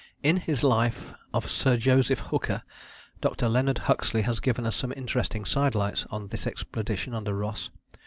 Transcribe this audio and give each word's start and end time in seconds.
In 0.23 0.37
his 0.37 0.63
Life 0.63 1.13
of 1.31 1.47
Sir 1.47 1.77
Joseph 1.77 2.17
Hooker, 2.17 2.63
Dr. 3.21 3.47
Leonard 3.47 3.77
Huxley 3.85 4.23
has 4.23 4.39
given 4.39 4.65
us 4.65 4.75
some 4.75 4.91
interesting 4.97 5.45
sidelights 5.45 6.07
on 6.09 6.29
this 6.29 6.47
expedition 6.47 7.13
under 7.13 7.35
Ross. 7.35 7.69